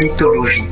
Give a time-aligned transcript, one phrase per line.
[0.00, 0.62] Mythologie.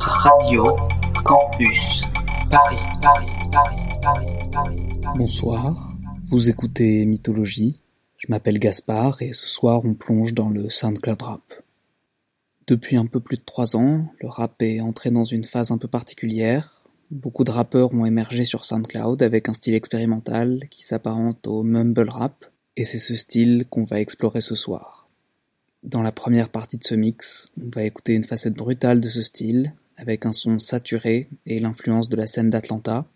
[0.00, 0.74] Radio
[1.22, 2.02] Campus.
[2.50, 4.76] Paris, Paris, Paris, Paris, Paris.
[5.14, 5.92] Bonsoir,
[6.30, 7.74] vous écoutez Mythologie.
[8.16, 11.42] Je m'appelle Gaspard et ce soir on plonge dans le SoundCloud Rap.
[12.66, 15.76] Depuis un peu plus de trois ans, le rap est entré dans une phase un
[15.76, 16.88] peu particulière.
[17.10, 22.08] Beaucoup de rappeurs ont émergé sur SoundCloud avec un style expérimental qui s'apparente au mumble
[22.08, 22.46] rap,
[22.78, 24.95] et c'est ce style qu'on va explorer ce soir.
[25.86, 29.22] Dans la première partie de ce mix, on va écouter une facette brutale de ce
[29.22, 33.06] style, avec un son saturé et l'influence de la scène d'Atlanta.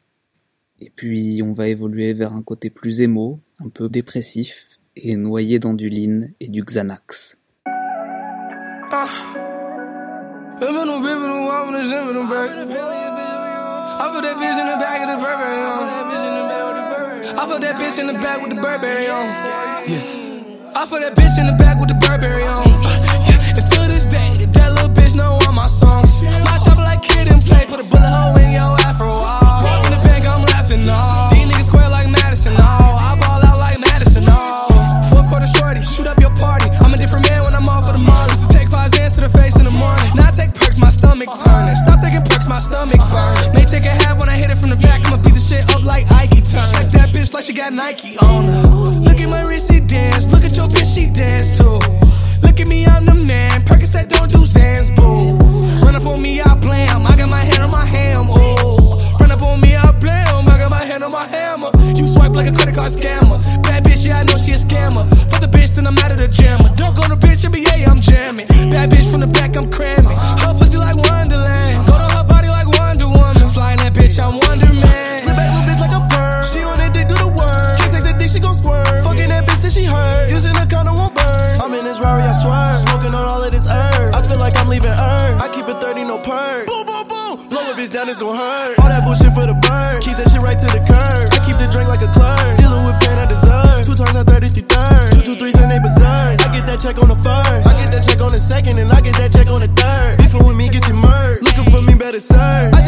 [0.80, 5.58] Et puis on va évoluer vers un côté plus émo, un peu dépressif, et noyé
[5.58, 7.38] dans du lean et du Xanax.
[10.60, 12.50] Living on ribbon and walking the gym in the back.
[13.98, 15.82] I put that bitch in the back of the Burberry on.
[17.36, 19.26] I put that bitch in the back with the Burberry on.
[19.88, 20.19] Yeah.
[20.70, 22.62] I put that bitch in the back with the Burberry on.
[22.62, 23.58] Uh, yeah.
[23.58, 26.22] And to this day, that little bitch know all my songs.
[26.46, 29.10] My chopper like kid and play, put a bullet hole in your afro.
[29.10, 29.66] Oh.
[29.66, 30.86] Walk in the bank, I'm laughing.
[30.86, 31.34] No.
[31.34, 32.54] These niggas square like Madison.
[32.54, 32.62] No.
[32.62, 34.22] I ball out like Madison.
[34.30, 34.38] No.
[35.10, 36.70] Fourth quarter shorty, shoot up your party.
[36.70, 38.30] I'm a different man when I'm off of the molly.
[38.38, 40.14] Used to take five Zans to the face in the morning.
[40.14, 41.74] Now I take perks, my stomach turning.
[41.74, 43.10] Stop taking perks, my stomach uh-huh.
[43.10, 43.19] burn.
[45.10, 46.62] I'ma beat the shit up like Ike turn.
[46.70, 48.62] Check that bitch like she got Nike on her.
[49.02, 50.30] Look at my wrist, she dance.
[50.30, 51.82] Look at your bitch, she dance too.
[52.46, 53.58] Look at me, I'm the man.
[53.66, 55.34] Percocet don't do Zans, boom.
[55.82, 57.02] Run up on me, I blam.
[57.02, 59.02] I got my hand on my ham, oh.
[59.18, 60.46] Run up on me, I blam.
[60.46, 61.74] I got my hand on my hammer.
[61.98, 63.42] You swipe like a credit card scammer.
[63.66, 65.10] Bad bitch, yeah, I know she a scammer.
[65.26, 66.70] For the bitch, then I'm out of the jammer.
[66.76, 68.46] Don't go to bitch, NBA, I'm jamming.
[68.70, 70.14] Bad bitch from the back, I'm cramming.
[102.20, 102.79] Serve.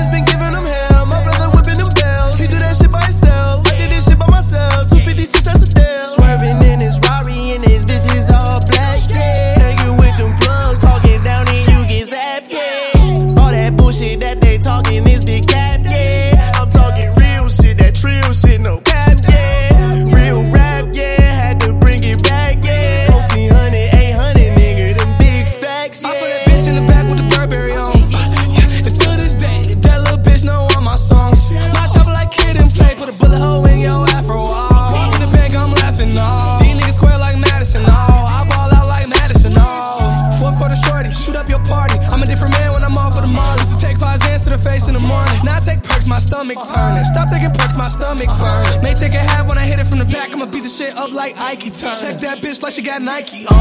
[52.92, 53.51] Got Nike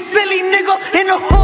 [0.00, 1.39] You a silly nigga in the hood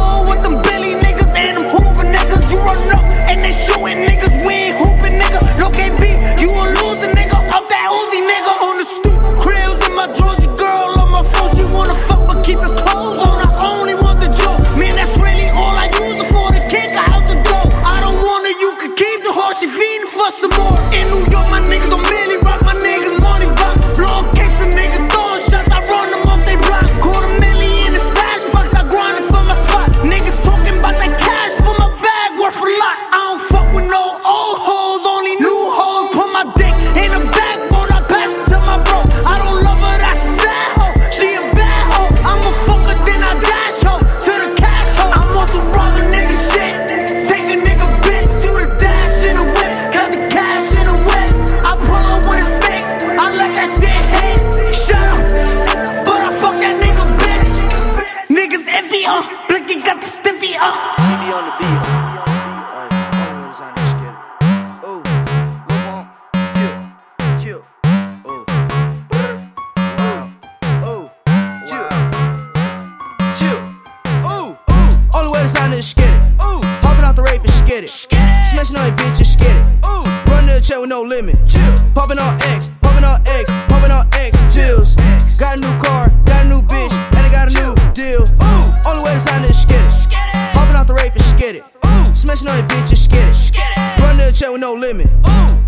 [92.17, 94.01] Smashing on a bitch and skid it.
[94.01, 95.05] Run to the check with no limit.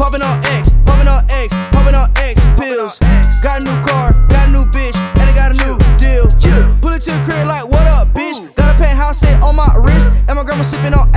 [0.01, 2.42] Popping on X, popping on X, popping on X.
[2.57, 2.98] Pills.
[3.46, 6.25] Got a new car, got a new bitch, and I got a new deal.
[6.81, 8.42] Pull it to the crib like, what up, bitch?
[8.56, 11.08] Got a penthouse set on my wrist, and my grandma sipping on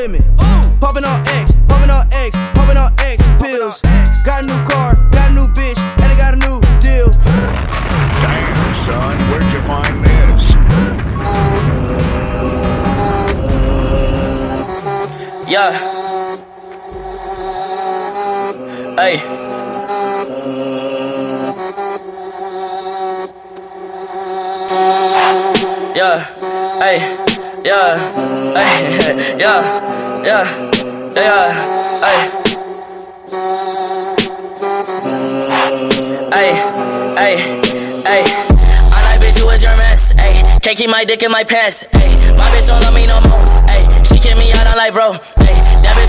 [0.00, 0.22] limit.
[0.80, 3.22] Popping on X, popping on X, popping on X.
[3.38, 3.80] Pills.
[4.24, 7.10] Got a new car, got a new bitch, and I got a new deal.
[8.24, 10.50] Damn, son, where'd you find this?
[15.50, 15.72] Yeah.
[18.96, 19.16] Hey.
[25.94, 26.18] Yeah.
[26.80, 26.98] Hey.
[27.64, 28.54] Yeah.
[28.54, 29.36] Hey.
[29.40, 29.89] Yeah.
[30.22, 30.70] Yeah.
[31.16, 32.00] Yeah.
[32.04, 32.30] Hey.
[36.30, 36.52] Hey.
[37.16, 37.36] Hey.
[38.02, 38.24] Hey.
[38.92, 40.12] I like bitch, you was your mess.
[40.12, 40.42] Hey.
[40.60, 41.84] Can't keep my dick in my pants.
[41.92, 42.14] Hey.
[42.36, 43.46] My bitch don't love me no more.
[43.66, 43.88] Hey.
[44.04, 45.39] She kick me out on life, bro.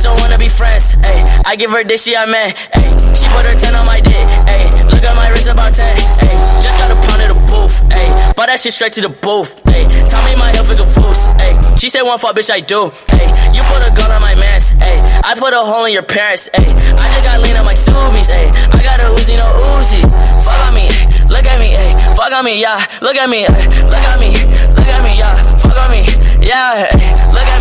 [0.01, 0.93] Bitch don't wanna be friends.
[0.93, 1.23] Hey.
[1.45, 2.55] I give her this, she a man.
[2.73, 2.89] Hey.
[3.13, 4.25] She put her 10 on my dick.
[4.49, 4.65] Hey.
[4.89, 5.85] Look at my wrist about 10.
[5.85, 6.37] Hey.
[6.61, 7.77] Just got a pound of the booth.
[7.93, 8.09] Hey.
[8.35, 9.61] Bought that shit straight to the booth.
[9.65, 9.85] Hey.
[10.09, 11.29] Tell me my health is confused.
[11.37, 11.53] Hey.
[11.77, 12.89] She said one fuck, bitch, I do.
[13.13, 13.29] Hey.
[13.53, 14.73] You put a gun on my mans.
[14.81, 14.97] Hey.
[15.21, 16.49] I put a hole in your parents.
[16.49, 16.65] Hey.
[16.65, 18.25] I just got lean on my Subies.
[18.25, 18.49] Hey.
[18.49, 20.01] I got a Uzi, no Uzi.
[20.41, 20.89] Fuck on me.
[21.29, 21.77] Look at me.
[21.77, 21.93] Hey.
[22.17, 22.59] Fuck on me.
[22.59, 22.81] Yeah.
[23.05, 23.45] Look at me.
[23.45, 23.53] Ay.
[23.85, 24.33] Look at me.
[24.73, 25.13] Look at me.
[25.13, 25.37] Yeah.
[25.61, 26.01] Fuck on me.
[26.41, 26.89] Yeah.
[26.89, 27.13] Hey.
[27.29, 27.60] Look at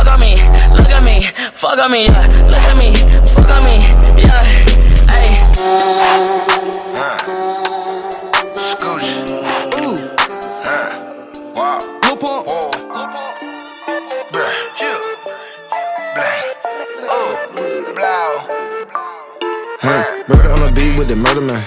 [0.00, 0.32] Fuck on me.
[0.72, 1.20] Look at me.
[1.52, 2.06] Fuck on me.
[2.06, 2.26] Yeah.
[2.48, 2.94] Look at me.
[3.34, 3.76] Fuck on me.
[4.16, 4.44] Yeah.
[5.12, 5.36] Hey.
[9.76, 9.96] Ooh,
[11.54, 11.80] Wow.
[12.04, 12.46] Lil Pump.
[12.48, 12.70] Oh.
[14.32, 14.52] Blah.
[16.14, 16.32] Blah.
[17.10, 17.30] Oh.
[17.92, 18.46] Blah.
[19.82, 20.04] Huh.
[20.28, 21.62] Murder on the beat with the murder man.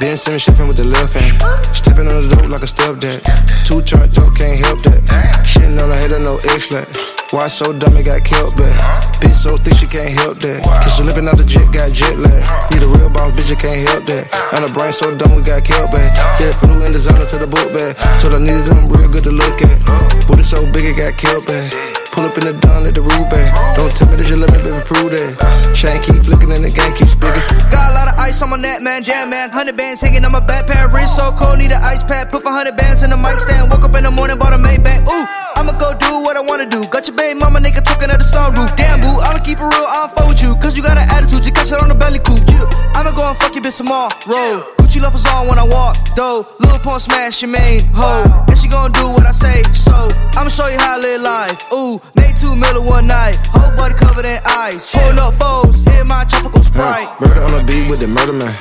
[0.00, 1.42] Ben Simmons shipping with the left hand.
[1.76, 3.20] Stepping on the dope like a stepdad.
[3.66, 5.02] Two chart dope, can't help that.
[5.44, 7.03] Shitting on the head of no X-flat.
[7.34, 8.78] Why so dumb it got killed back?
[9.18, 10.62] Bitch so thick she can't help that.
[10.62, 12.46] Cause she lipping out the jet, got jet lag.
[12.70, 14.30] Need a real boss, bitch, you can't help that.
[14.54, 16.14] And the brain so dumb we got killed back.
[16.38, 17.98] Jet flew in designer to the book bag.
[18.22, 19.82] Told I needed them real good to look at.
[20.30, 21.74] Booty so big it got killed back.
[22.14, 23.50] Pull up in the dawn at the roof back.
[23.74, 25.74] Don't tell me that you let me, baby, prove that.
[25.74, 27.42] Chain keep flicking and the gang keep speaking.
[27.66, 29.02] Got a lot of ice on my neck, man.
[29.02, 29.50] Damn, man.
[29.50, 30.94] 100 bands hanging on my backpack.
[30.94, 32.30] Wrist so cold, need an ice pack.
[32.30, 33.74] Put 100 bands in the mic stand.
[33.74, 35.02] Woke up in the morning, bought a Maybach.
[35.10, 36.86] Ooh, I'ma go do what I wanna do.
[36.88, 38.76] Got your baby mama, nigga, talking at the sunroof.
[38.76, 40.54] Damn, boo, I'ma keep it real, I'll with you.
[40.56, 42.42] Cause you got an attitude, you got shit on the belly coupe.
[42.48, 42.64] Yeah.
[42.94, 44.73] I'ma go and fuck your bitch tomorrow.
[44.84, 46.44] Gucci loafers on when I walk, though.
[46.60, 48.28] Lil Pump smash your main hoe.
[48.48, 49.92] And she gon' do what I say, so
[50.36, 51.64] I'ma show you how I live life.
[51.72, 53.36] Ooh, made two million one night.
[53.48, 54.92] Whole body covered in ice.
[54.92, 57.08] Pulling up foes in my tropical sprite.
[57.08, 57.26] Huh.
[57.26, 58.52] Murder on the beat with the murder man.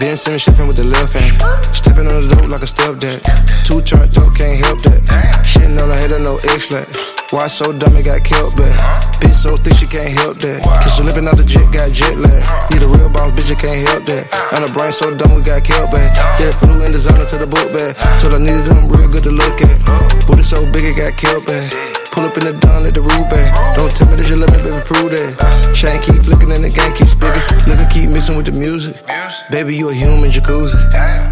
[0.00, 1.36] Ben Simmons shipping with the left hand.
[1.76, 3.20] Stepping on the dope like a stepdad.
[3.64, 5.04] Two chart dope, can't help that.
[5.44, 7.15] Shitting on the head of no X-flat.
[7.30, 8.78] Why so dumb it got killed back?
[9.18, 10.62] Bitch so thick she can't help that.
[10.62, 12.70] Cause she living out the jet, got jet lag.
[12.70, 14.30] Need a real boss, bitch, you can't help that.
[14.54, 16.14] And her brain so dumb we got killed back.
[16.38, 17.98] Jet flew in the designer to the book bag.
[18.20, 20.26] Told I needed them real good to look at.
[20.26, 21.95] Booty so big it got killed back.
[22.16, 23.76] Pull up in the dawn, let the roof back.
[23.76, 25.76] Don't tell me that you love me, baby, prove that.
[25.76, 27.44] Chain keep flicking and the gang keep speaking.
[27.68, 28.96] Nigga keep mixing with the music.
[29.50, 30.80] Baby, you a human jacuzzi.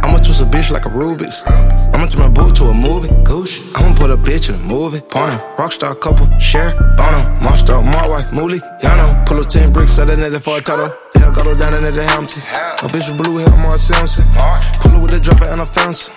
[0.04, 1.40] I'ma twist a bitch like a Rubik's.
[1.48, 3.08] I'ma turn my book to a movie.
[3.24, 3.64] Gucci.
[3.80, 5.00] I'ma put a bitch in a movie.
[5.00, 9.24] Porn, rockstar couple, share, bono, monster, my wife, Mooly, Yano.
[9.24, 10.92] Pull up 10 bricks, set a net for a title.
[11.20, 12.48] El Gato down in the Hamptons.
[12.82, 14.24] A bitch with blue hair, Marge Simpson.
[14.80, 16.14] Pull with the dropper and a fountain.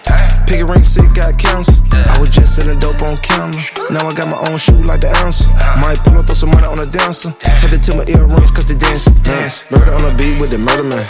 [0.47, 1.81] Pick a ring, sick, got cancer.
[1.91, 3.61] I was just selling dope on camera.
[3.89, 5.49] Now I got my own shoe like the answer.
[5.81, 7.33] Might pull up, throw some money on a dancer.
[7.43, 9.63] Had to tell my earrings cause they dance, dance.
[9.71, 11.05] Murder on the beat with the murder man.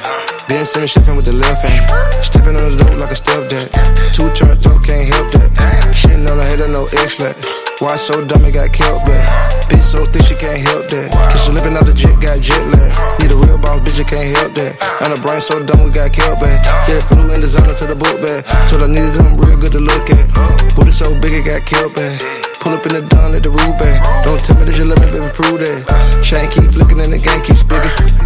[0.48, 1.86] Ben Simmons shipping with the left hand.
[2.24, 3.70] Stepping on the dope like a stepdad.
[4.13, 5.51] Two turned up, can't help that.
[5.91, 7.66] Shitting on the head of no X-Flat.
[7.79, 9.29] Why so dumb it got killed back?
[9.69, 11.13] Bitch so thick she can't help that.
[11.13, 12.89] Cause she living out the jet, got jet lag.
[13.22, 14.81] Need a real boss, bitch, you can't help that.
[15.05, 16.57] And her brain so dumb we got killed back.
[16.89, 18.41] Jet flew in designer to the book bag.
[18.65, 20.25] Told I needed them real good to look at.
[20.74, 22.17] Booty so big it got killed back.
[22.57, 24.01] Pull up in the dawn, let the roof back.
[24.25, 26.25] Don't tell me that you love me, baby, prove that.
[26.25, 28.16] Chain keep flicking and the gang keep speaking.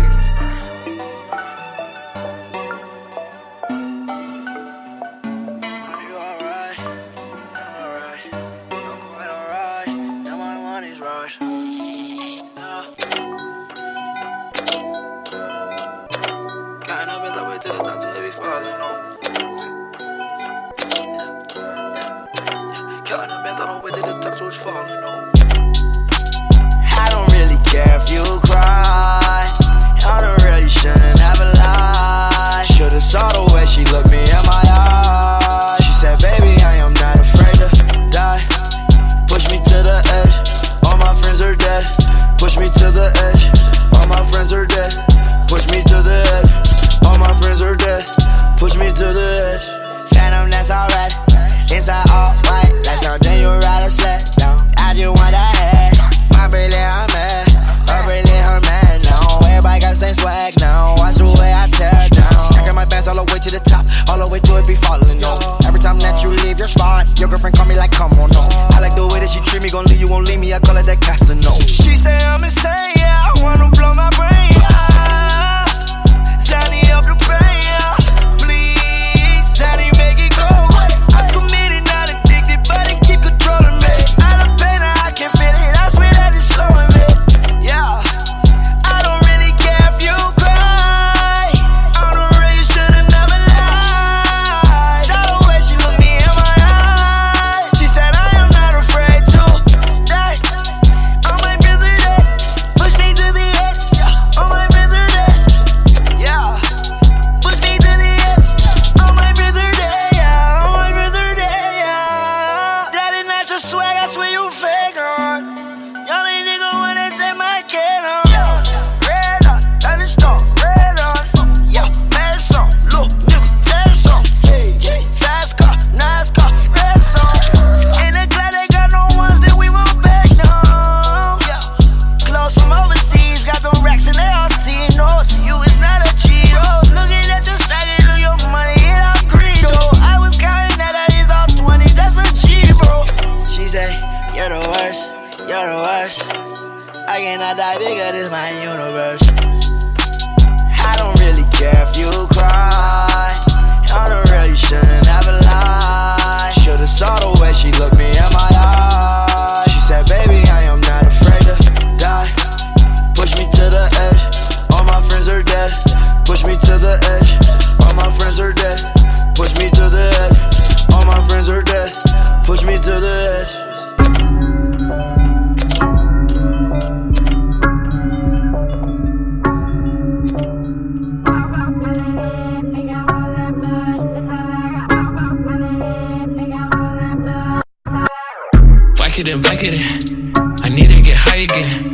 [189.22, 190.34] it and back it in.
[190.63, 191.92] I need to get high again.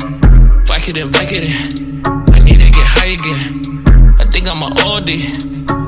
[0.65, 2.01] Back it and back it in.
[2.31, 4.15] I need to get high again.
[4.19, 5.23] I think I'm an oldie.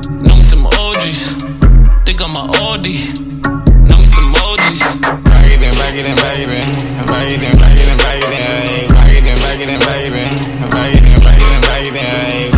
[0.09, 1.39] Know me some OGs.
[2.03, 2.99] Think I'm an oldie.
[3.87, 4.99] Know me some OGs.
[4.99, 7.05] Back it and back it in, back it in.
[7.07, 7.57] Back it in.
[7.59, 8.87] back it and back it in.
[8.89, 9.79] Back it in, back it in.
[9.79, 10.69] back it in.
[10.69, 12.48] Back it in, back it in, back it in.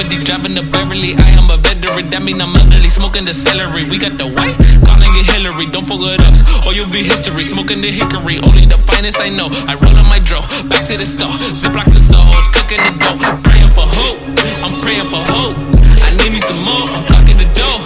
[0.00, 0.24] Remedy.
[0.24, 2.10] Driving to Beverly, I am a veteran.
[2.10, 2.88] That mean I'm elderly.
[2.88, 3.84] Smoking the celery.
[3.84, 5.66] We got the white, calling it Hillary.
[5.66, 7.42] Don't with us, or you'll be history.
[7.42, 9.48] Smoking the hickory, only the finest I know.
[9.68, 11.32] I roll on my draw, back to the store.
[11.52, 13.18] Ziplocs and solos, cooking the dough.
[13.42, 14.18] Praying for hope,
[14.64, 15.54] I'm praying for hope.
[16.00, 16.86] I need me some more.
[16.94, 17.80] I'm talking the dough,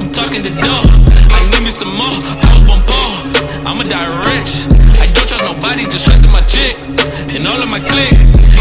[0.00, 0.82] I'm talking the dough.
[0.82, 2.16] I need me some more.
[2.18, 3.12] I was one ball,
[3.66, 4.66] I'ma die rich.
[4.98, 6.76] I don't trust nobody, just trusting my chick
[7.30, 8.16] and all of my clique.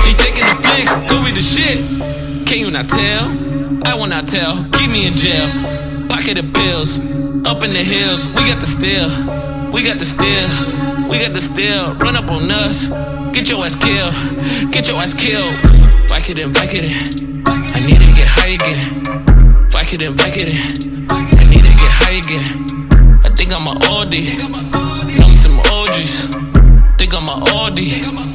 [0.06, 2.09] He taking the flicks, go be the shit.
[2.50, 3.26] Can you not tell?
[3.86, 4.64] I will not tell.
[4.72, 6.08] Keep me in jail.
[6.10, 6.98] Pocket of pills,
[7.46, 8.26] up in the hills.
[8.26, 9.08] We got the steal,
[9.72, 11.94] we got the steal, we got the steal.
[11.94, 12.90] Run up on us,
[13.34, 14.16] get your ass killed,
[14.72, 15.54] get your ass killed.
[16.10, 17.46] Vicodin, Vicodin.
[17.76, 18.82] I need to get high again.
[19.70, 21.12] Vicodin, Vicodin.
[21.12, 23.22] I need to get high again.
[23.24, 24.26] I think I'm a oldie.
[25.20, 26.36] Know me some OGs.
[26.98, 28.29] Think I'm a oldie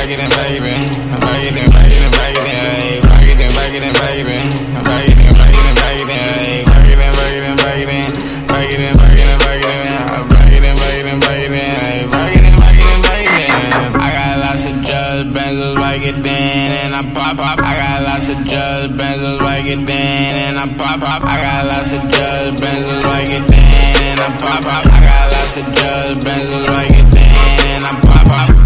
[0.00, 0.80] back it and back it in.
[1.12, 3.04] I'm back it and back it and back it in.
[3.04, 4.40] Back it and back it and back it in.
[4.72, 6.64] I'm back it and back it and back it in.
[6.64, 8.08] Back it and back it and back it in.
[8.48, 9.92] Back it and back it and back it in.
[10.00, 12.08] I'm back it and back it and back it in.
[12.08, 14.00] Back it and back it and back it in.
[14.00, 17.60] I got lots of drugs, benzos, back it in, and I pop pop.
[17.60, 21.20] I got lots of drugs, benzos, back it in, and I pop pop.
[21.28, 24.80] I got lots of drugs, benzos, back it in, and I pop pop.
[24.88, 28.59] I got lots of drugs, benzos, back it in, and I pop pop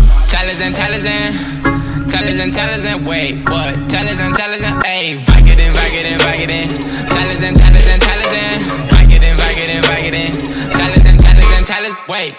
[0.61, 1.35] intelligent,
[2.05, 2.11] intelligent.
[2.11, 3.75] Tellers intelligent, wait, what?
[3.75, 5.19] Intelligent, intelligent, ayy.
[5.27, 6.67] Vicodin, Vicodin, Vicodin.
[7.03, 8.61] Intelligent, intelligent, intelligent.
[8.93, 10.31] Vicodin, Vicodin, Vicodin.
[10.71, 12.35] Intelligent, intelligent, intelligent, wait.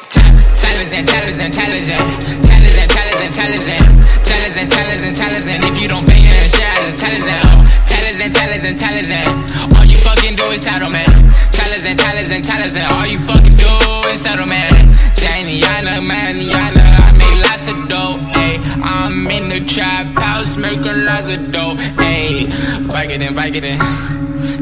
[0.55, 2.05] Tellers intelligent, intelligent.
[2.47, 3.85] Tellers intelligent, intelligent.
[4.23, 5.59] Tellers intelligent, intelligent.
[5.65, 7.43] If you don't pay your insurance, intelligent.
[7.89, 9.75] Tellers intelligent, intelligent.
[9.75, 11.09] All you fucking do is title, man.
[11.51, 12.91] Intelligent, intelligent, intelligent.
[12.91, 13.71] All you fucking do
[14.13, 14.71] is settle, man.
[15.15, 17.14] Janie, Yana, Maniana
[17.55, 18.59] lots of dough, ayy.
[18.83, 22.47] I'm in the trap house, making lots of dough, ayy.
[22.91, 23.77] Vicodin, Vicodin,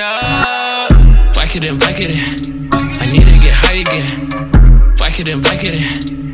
[0.03, 0.89] oh.
[1.33, 2.21] Vicodin, Vicodin.
[3.01, 4.09] I need to get high again.
[5.01, 5.85] Vicodin, Vicodin.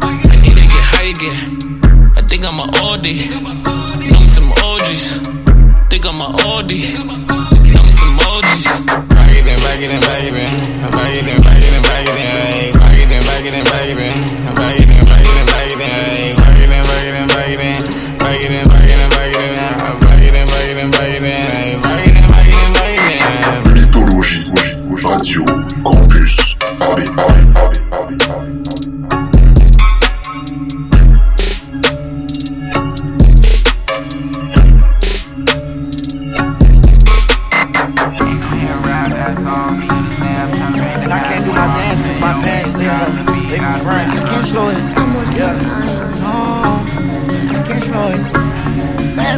[0.02, 1.40] I need to get high again.
[2.16, 3.22] I think I'm a oldie.
[4.11, 5.20] Know me some OGs.
[5.90, 7.31] Think I'm a oldie
[9.82, 10.46] it and back it in,
[10.92, 11.72] baby, it in, back it
[13.10, 14.91] it it it it it.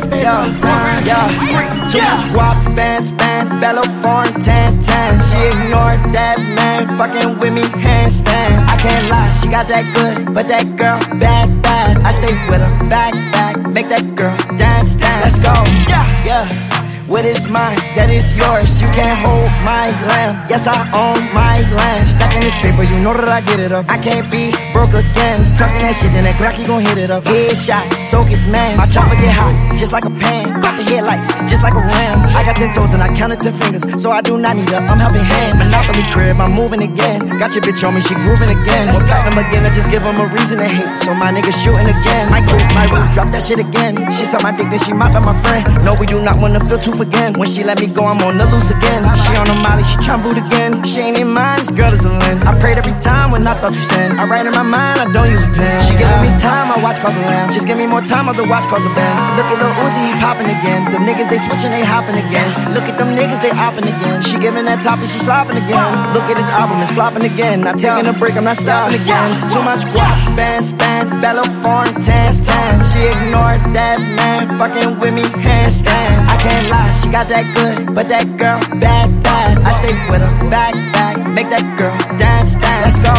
[0.05, 1.07] Fast pace all the time.
[1.07, 1.89] Yeah.
[1.89, 5.13] Too much guap, bands, bands, bellow foreign tan tan.
[5.31, 8.69] She ignored that man, fucking with me handstand.
[8.69, 11.99] I can't lie, she got that good, but that girl bad bad.
[12.05, 15.25] I stay with her back back, make that girl dance dance.
[15.25, 15.55] Let's go.
[15.89, 16.75] Yeah, yeah.
[17.07, 18.81] What is mine, that is yours.
[18.81, 20.35] You can't hold my lamb.
[20.49, 22.05] Yes, I own my land.
[22.05, 23.85] Stacking this paper, you know that I get it up.
[23.89, 25.39] I can't be broke again.
[25.55, 27.23] Talking that shit, then that Glocky gon' hit it up.
[27.31, 28.75] Headshot, soak his man.
[28.75, 30.51] My chopper get hot, just like a pan.
[30.59, 32.19] Got the headlights, just like a ram.
[32.35, 34.83] I got ten toes and I counted ten fingers, so I do not need a
[34.83, 35.63] I'm helping hand.
[35.63, 37.23] Monopoly crib, I'm moving again.
[37.39, 38.91] Got your bitch on me, she grooving again.
[38.91, 40.91] Let's cut them again, I just give them a reason to hate.
[40.99, 42.27] So my nigga shooting again.
[42.35, 43.95] My coupe, my roof, drop that shit again.
[44.11, 45.63] She saw my dick, then she mopped up my friend.
[45.87, 47.39] No, we do not wanna feel too again.
[47.39, 49.07] When she let me go, I'm on the loose again.
[49.23, 50.83] She on the molly, she boot again.
[50.83, 52.43] She ain't in mine, this girl is a lin.
[52.43, 54.19] I prayed every time when I thought you sin.
[54.19, 55.81] I write in my mind, I don't use a pen.
[55.85, 57.53] She giving me time, I watch cause a lamb.
[57.53, 59.23] Just give me more time, other watch cause a Benz.
[59.37, 60.91] Look at Lil Uzi, he popping again.
[60.91, 62.49] Them niggas, they switching, they hopping again.
[62.75, 64.23] Look at them niggas, they hopping again.
[64.23, 65.91] She giving that top and she slopping again.
[66.15, 67.63] Look at this album, it's flopping again.
[67.63, 69.31] Not taking a break, I'm not stopping again.
[69.53, 72.73] Too much guap, bands, bands, bellow foreign tan tan.
[72.91, 76.15] She ignored that man, fucking with me handstand.
[76.29, 79.59] I can't lie, she got that good, but that girl bad bad.
[79.59, 82.85] I stay with her back back, make that girl dance dance.
[82.85, 83.15] Let's go,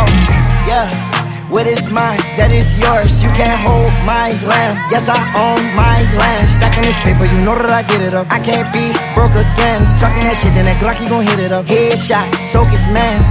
[0.70, 1.15] yeah.
[1.56, 3.24] What is mine, that is yours.
[3.24, 4.76] You can't hold my lamb.
[4.92, 6.52] Yes, I own my land.
[6.52, 8.28] Stacking this paper, you know that I get it up.
[8.28, 9.80] I can't be broke again.
[9.96, 11.64] Talking that shit, then that Glocky gon' hit it up.
[11.72, 13.24] Headshot, soak his man.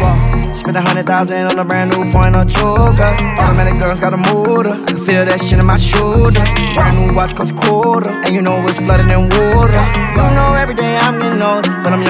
[0.00, 0.56] Whoa.
[0.56, 3.12] spent a hundred thousand on a brand new point of choker.
[3.44, 4.72] Automatic girls got a motor.
[4.72, 6.40] I can feel that shit in my shoulder.
[6.72, 8.08] Brand new watch cost a quarter.
[8.24, 9.84] And you know it's flooded in water.
[10.16, 10.45] You know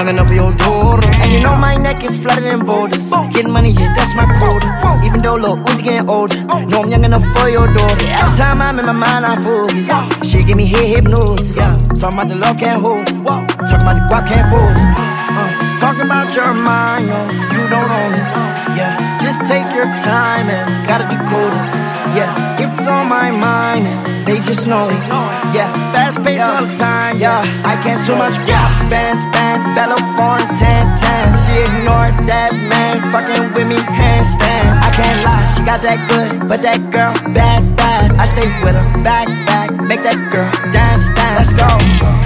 [0.09, 1.09] enough for your daughter.
[1.21, 3.11] And you know my neck is flooded in boulders.
[3.33, 4.67] Getting money, yeah, that's my quota.
[5.05, 6.37] Even though Lil Uzi getting older.
[6.67, 8.05] Know I'm young enough for your daughter.
[8.07, 10.29] Every time I'm in my mind, I focus.
[10.29, 11.87] She give me head hypnosis.
[11.99, 13.15] Talking about the love can't hold it.
[13.25, 14.87] Talking about the guap can't fold it.
[15.37, 17.19] Uh, talking about your mind, yo,
[17.53, 18.25] you don't own it.
[18.77, 21.67] Yeah, just take your time and gotta decode it.
[22.17, 24.99] Yeah, it's on my mind they just know it.
[25.55, 27.17] Yeah, fast pace all the time.
[27.17, 28.35] Yeah, I can't so much.
[28.43, 29.71] Yeah, bands, bands,
[30.19, 31.27] foreign tan tan.
[31.39, 34.83] She ignored that man, fucking with me handstand.
[34.83, 38.11] I can't lie, she got that good, but that girl bad bad.
[38.19, 41.39] I stay with her back back, make that girl dance dance.
[41.39, 41.71] Let's go.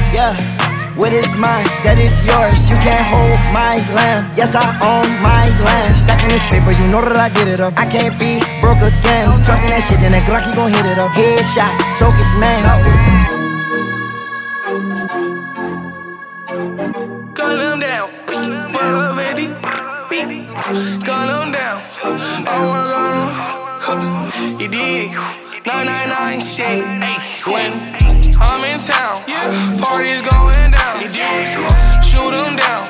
[0.10, 0.71] Yeah.
[1.02, 2.70] What is mine, that is yours.
[2.70, 4.22] You can't hold my land.
[4.38, 5.98] Yes, I own my land.
[5.98, 7.74] Stacking this paper, you know that I get it up.
[7.74, 9.26] I can't be broke again.
[9.42, 11.10] Talking that shit, then that Glocky gon' hit it up.
[11.18, 12.62] Headshot, soak his man.
[17.34, 18.08] Gun them down.
[18.30, 18.52] Gun
[21.26, 21.82] them down.
[22.46, 22.94] Oh, my
[23.82, 24.62] God.
[24.62, 25.18] You dig?
[25.66, 26.86] 999 shit.
[27.50, 28.01] When
[28.42, 29.24] I'm in town,
[29.78, 30.98] parties going down.
[32.02, 32.84] Shoot them down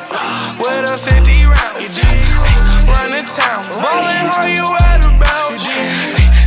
[0.57, 1.83] with a 50 round.
[2.87, 3.61] Run the town.
[3.83, 5.59] Ballin' how you at about?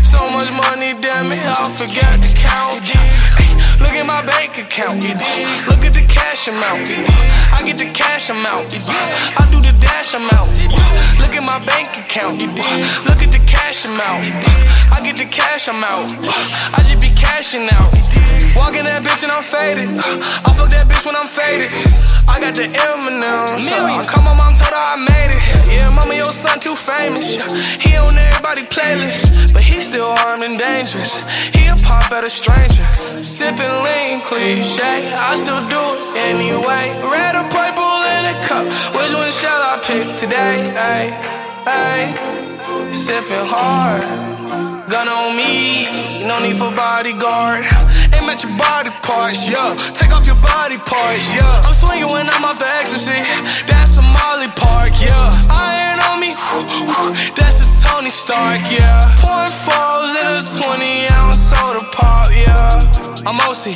[0.02, 2.80] So much money, damn it, I forgot to count.
[3.80, 5.04] Look at my bank account.
[5.68, 6.90] Look at the cash amount.
[7.52, 8.74] I get the cash amount.
[8.74, 10.58] I do the dash amount.
[11.18, 12.42] Look at my bank account.
[12.42, 14.28] Look at the cash amount.
[14.92, 16.14] I get the cash amount.
[16.74, 17.92] I just be cashing out.
[18.56, 19.88] Walking that bitch and I'm faded.
[20.46, 21.70] I fuck that bitch when I'm faded.
[22.26, 23.66] I got the M&M's.
[23.66, 25.42] I call my mom, told her I made it.
[25.74, 27.36] Yeah, mama, your son too famous.
[27.82, 31.26] He on everybody playlist, but he still armed and dangerous.
[31.50, 32.86] He a pop at a stranger.
[33.22, 36.94] Sipping lean cliche, I still do it anyway.
[37.02, 38.64] Red or purple in a cup,
[38.94, 40.70] which one shall I pick today?
[40.78, 41.06] Ay,
[41.66, 44.02] ay, sipping hard.
[44.88, 47.64] Gun on me, no need for bodyguard.
[48.14, 49.74] Aim at your body parts, yeah.
[49.94, 51.66] Take off your body parts, yeah.
[51.66, 53.18] I'm swinging when I'm off the ecstasy.
[53.66, 55.50] That's a Molly Park, yeah.
[55.50, 56.34] Iron on me,
[57.36, 57.63] that's
[57.94, 59.14] Tony Stark, yeah.
[59.22, 62.90] Pouring falls in a 20 ounce soda pop, yeah.
[63.24, 63.70] I'm OC,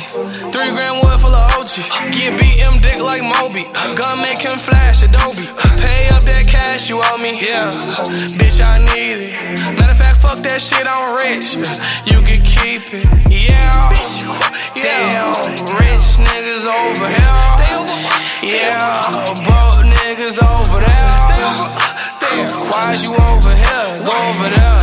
[0.51, 1.79] three grand wood full of OG.
[2.11, 3.63] Get BM dick like Moby.
[3.95, 5.47] Gun make him flash Adobe.
[5.79, 7.71] Pay up that cash you owe me, yeah.
[8.35, 9.59] Bitch, I need it.
[9.79, 11.55] Matter of fact, fuck that shit, I'm rich.
[12.03, 13.87] You can keep it, yeah.
[14.75, 15.31] Damn,
[15.79, 17.39] rich niggas over here.
[18.43, 18.99] Yeah,
[19.47, 21.78] broke niggas over there.
[22.29, 24.05] Damn, why you over here?
[24.05, 24.79] Go over there.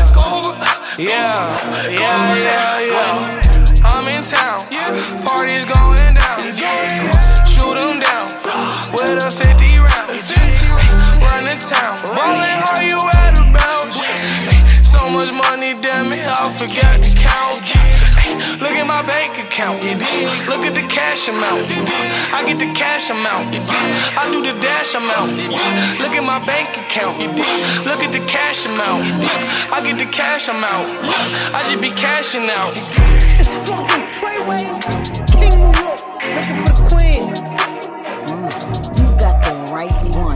[0.98, 3.40] Yeah, yeah, yeah, yeah.
[3.84, 4.88] I'm in town, Yeah,
[5.24, 6.42] parties going down.
[7.46, 8.26] Shoot them down
[8.92, 10.08] with a 50 round.
[11.22, 13.92] Run the town, ballin' how you at about?
[14.84, 17.75] So much money, damn it, I forgot to count.
[18.60, 19.82] Look at my bank account.
[20.48, 21.68] Look at the cash amount.
[22.32, 23.54] I get the cash amount.
[24.16, 25.36] I do the dash amount.
[26.00, 27.18] Look at my bank account.
[27.84, 29.04] Look at the cash amount.
[29.72, 30.88] I get the cash amount.
[31.54, 32.72] I just be cashing out.
[33.38, 34.64] It's fucking Treyway,
[35.32, 36.00] King New York,
[36.36, 37.24] looking for the queen.
[38.96, 40.35] You got the right one.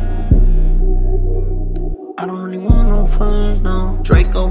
[4.11, 4.50] Draco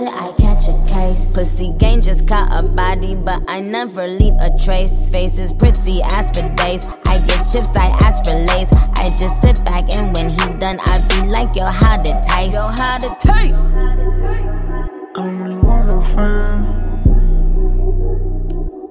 [0.00, 1.30] Did I catch a case?
[1.30, 5.10] Pussy gang just caught a body body, but I never leave a trace.
[5.10, 6.88] Face is pretty, ask for days.
[7.06, 8.72] I get chips, I ask for lace.
[8.72, 12.54] I just sit back and when he done, I be like, yo, how to taste?
[12.54, 13.60] Yo, how to taste?
[15.14, 16.89] I don't really want no friend.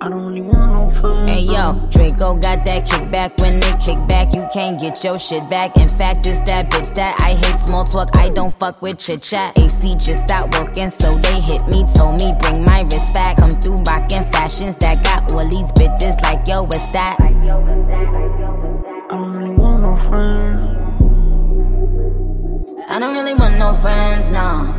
[0.01, 1.27] I don't really want no fun.
[1.27, 3.35] Hey yo, Draco got that kickback.
[3.41, 5.75] When they kick back, you can't get your shit back.
[5.75, 8.15] In fact, it's that bitch that I hate small talk.
[8.15, 9.57] I don't fuck with chit chat.
[9.59, 11.83] AC just stopped working, so they hit me.
[11.97, 13.37] Told me bring my wrist back.
[13.37, 17.17] Come through rockin' fashions that got all these bitches like yo, what's that?
[17.19, 17.27] I
[19.09, 20.79] don't really want no friend.
[22.87, 24.78] I don't really want no friends, no.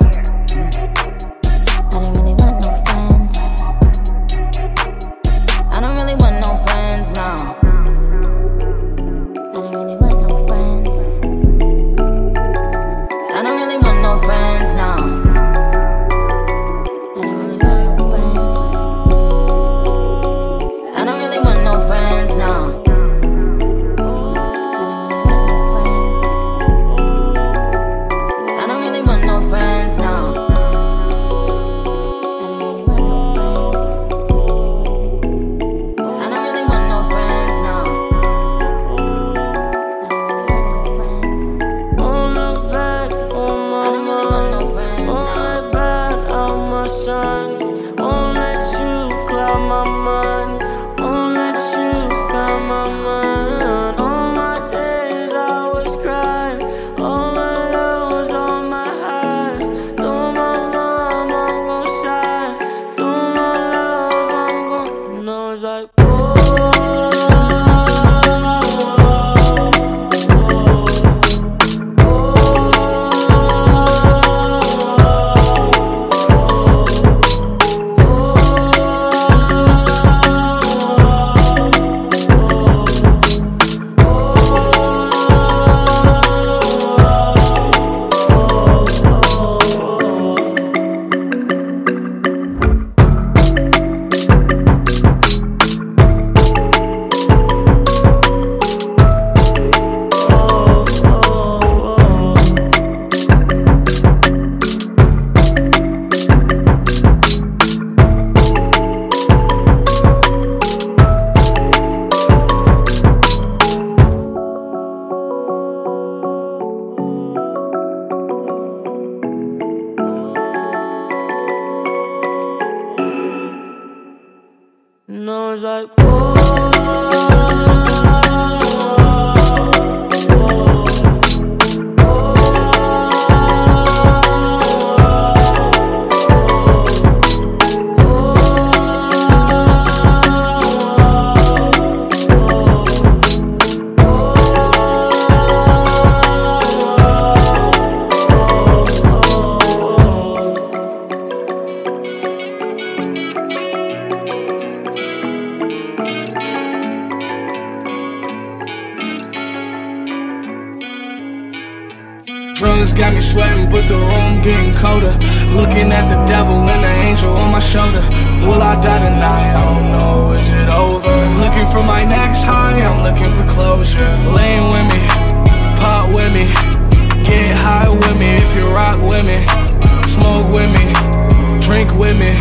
[181.97, 182.33] Me.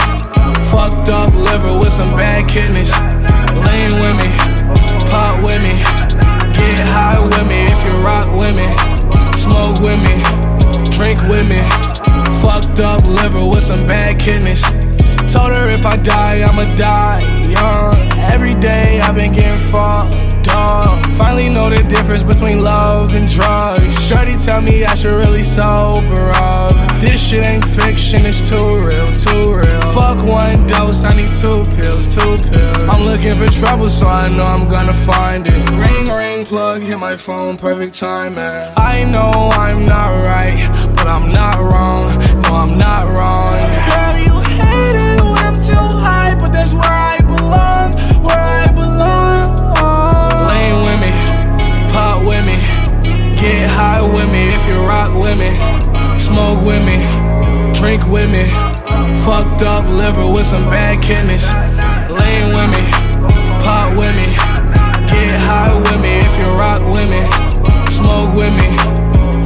[0.70, 2.92] Fucked up liver with some bad kidneys.
[3.66, 4.30] Laying with me,
[5.10, 5.76] pot with me,
[6.52, 8.68] get high with me if you rock with me.
[9.36, 10.16] Smoke with me,
[10.90, 11.62] drink with me.
[12.40, 14.62] Fucked up liver with some bad kidneys.
[15.32, 18.12] Told her if I die, I'ma die young.
[18.32, 21.04] Every day I've been getting fucked up.
[21.12, 23.94] Finally know the difference between love and drugs.
[24.06, 26.74] Shorty tell me I should really sober up.
[27.00, 29.80] This shit ain't fiction, it's too real, too real.
[29.92, 32.88] Fuck one dose, I need two pills, two pills.
[32.92, 35.70] I'm looking for trouble, so I know I'm gonna find it.
[35.70, 38.38] Ring, ring, plug, hit my phone, perfect timing.
[38.76, 40.60] I know I'm not right,
[40.94, 42.08] but I'm not wrong.
[42.42, 43.54] No, I'm not wrong.
[43.54, 46.20] Girl, you hate it when I'm too high.
[53.80, 55.52] high with me if you rock with me,
[56.18, 56.98] smoke with me,
[57.78, 58.46] drink with me.
[59.24, 61.46] Fucked up liver with some bad kidneys.
[62.18, 62.84] Lean with me,
[63.64, 64.30] pop with me,
[65.12, 67.22] get high with me if you rock with me,
[67.98, 68.70] smoke with me,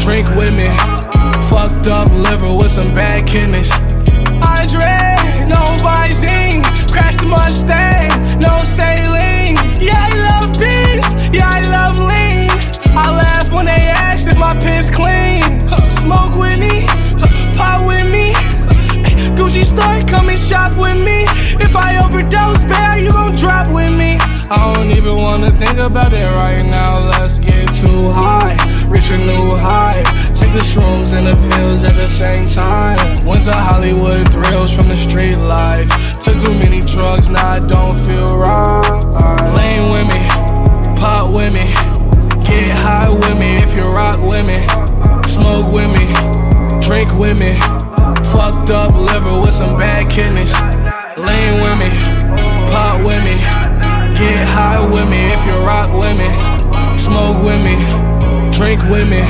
[0.04, 0.70] drink with me.
[1.50, 3.70] Fucked up liver with some bad kidneys.
[4.50, 8.10] Eyes red, no visine, crash the Mustang,
[8.46, 9.56] no saline.
[9.86, 12.50] Yeah, I love beans, yeah, I love lean.
[12.96, 13.23] I love
[13.54, 15.42] when they ask if my piss clean.
[16.02, 16.86] Smoke with me,
[17.54, 18.34] pop with me.
[19.36, 21.24] Gucci store, come and shop with me.
[21.64, 24.18] If I overdose, bear, you gon' drop with me.
[24.50, 27.00] I don't even wanna think about it right now.
[27.00, 30.02] Let's get too high, reach a new high.
[30.34, 33.24] Take the shrooms and the pills at the same time.
[33.24, 35.88] Went to Hollywood thrills from the street life.
[36.20, 38.73] Took too many drugs, now I don't feel right.
[47.34, 47.58] Me.
[48.32, 50.52] Fucked up liver with some bad kidneys.
[51.16, 51.90] Lane with me,
[52.70, 53.36] pop with me,
[54.18, 56.96] get high with me if you rock with me.
[56.96, 57.76] Smoke with me,
[58.50, 59.22] drink with me.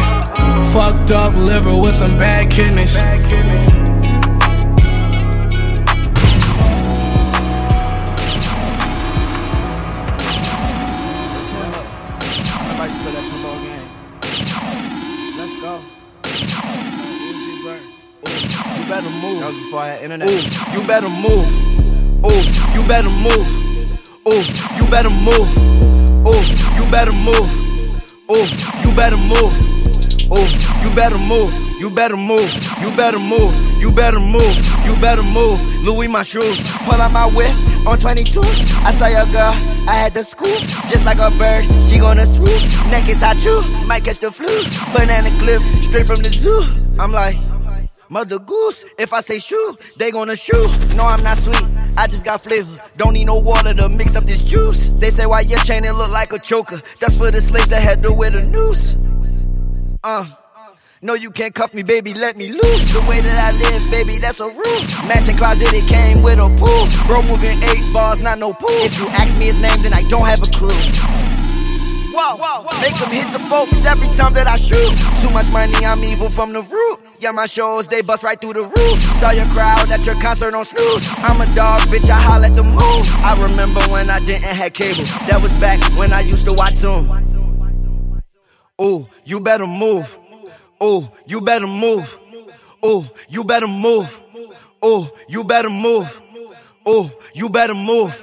[0.73, 2.95] Fucked up liver with some bad kidneys.
[20.15, 20.29] Internet.
[20.29, 21.51] Ooh, you better move.
[22.25, 22.43] Ooh,
[22.75, 23.49] you better move.
[24.29, 24.43] Ooh,
[24.77, 25.51] you better move.
[26.27, 26.43] Ooh,
[26.77, 27.51] you better move.
[28.31, 28.47] Ooh,
[28.83, 29.55] you better move.
[30.33, 30.49] Ooh,
[30.83, 31.53] you better move.
[31.81, 32.53] You better move.
[32.81, 33.55] You better move.
[33.81, 34.57] You better move.
[34.87, 35.61] You better move.
[35.85, 36.69] Louis my shoes.
[36.85, 37.55] Pull out my whip
[37.87, 38.73] on 22s.
[38.73, 39.53] I saw your girl.
[39.89, 40.57] I had to scoop.
[40.89, 41.71] Just like a bird.
[41.83, 42.63] She gonna swoop.
[42.91, 43.61] Neck is hot too.
[43.87, 44.47] Might catch the flu.
[44.95, 45.61] Banana clip.
[45.83, 46.63] Straight from the zoo.
[46.99, 47.54] I'm like.
[48.15, 50.71] Mother goose, if I say shoot, they gonna shoot.
[50.95, 52.81] No, I'm not sweet, I just got flavor.
[52.97, 54.91] Don't need no water to mix up this juice.
[55.01, 56.81] They say why your chain it look like a choker.
[57.01, 58.97] That's for the slaves that had to wear the noose.
[60.05, 60.29] Uh.
[61.03, 62.93] No, you can't cuff me, baby, let me loose.
[62.93, 64.83] The way that I live, baby, that's a rule.
[65.09, 66.87] Matching closet, it came with a pool.
[67.09, 68.79] Bro moving eight bars, not no pool.
[68.79, 70.71] If you ask me his name, then I don't have a clue.
[72.15, 74.87] Whoa, make them hit the folks every time that I shoot.
[75.21, 77.04] Too much money, I'm evil from the root.
[77.25, 79.01] Yeah, my shows, they bust right through the roof.
[79.13, 81.09] Saw your crowd at your concert on snooze.
[81.11, 82.77] I'm a dog, bitch, I holler at the moon.
[82.77, 85.05] I remember when I didn't have cable.
[85.05, 87.09] That was back when I used to watch Zoom.
[88.79, 90.19] Ooh, you better move.
[90.83, 92.19] Ooh, you better move.
[92.85, 94.21] Ooh, you better move.
[94.85, 96.21] Ooh, you better move.
[96.87, 98.23] Ooh, you better move.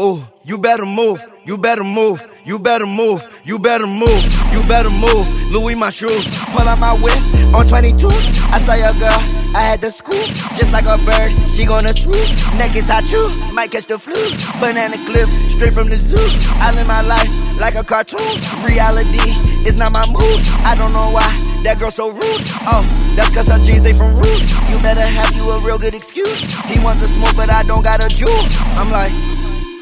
[0.00, 1.24] Ooh, you better move.
[1.46, 2.26] You better move.
[2.46, 3.26] You better move.
[3.44, 4.22] You better move.
[4.52, 5.28] You better move.
[5.52, 6.24] Louis my shoes.
[6.52, 7.18] Pull out my whip
[7.54, 8.38] on 22s.
[8.50, 9.20] I saw your girl.
[9.54, 10.24] I had to scoop.
[10.56, 11.48] Just like a bird.
[11.48, 12.28] She gonna swoop.
[12.56, 13.28] Neck is hot too.
[13.52, 14.14] Might catch the flu.
[14.58, 15.28] Banana clip.
[15.50, 16.16] Straight from the zoo.
[16.48, 17.28] I live my life
[17.60, 18.40] like a cartoon.
[18.64, 19.36] Reality
[19.68, 20.48] is not my move.
[20.64, 21.28] I don't know why
[21.64, 22.48] that girl so rude.
[22.66, 22.82] Oh,
[23.16, 24.50] that's cause her jeans they from rude.
[24.70, 26.40] You better have you a real good excuse.
[26.72, 28.32] He wants to smoke, but I don't got a jewel.
[28.32, 29.33] I'm like.